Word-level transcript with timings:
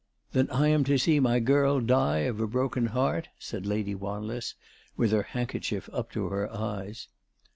"Then 0.33 0.49
I 0.49 0.69
am 0.69 0.83
to 0.85 0.97
see 0.97 1.19
my 1.19 1.39
girl 1.39 1.79
die 1.79 2.21
of 2.21 2.39
a 2.41 2.47
broken 2.47 2.87
heart?" 2.87 3.27
said 3.37 3.67
Lady 3.67 3.93
"Wanless, 3.93 4.55
with 4.97 5.11
her 5.11 5.21
handkerchief 5.21 5.91
up 5.93 6.11
to 6.13 6.29
her 6.29 6.51
eyes. 6.51 7.07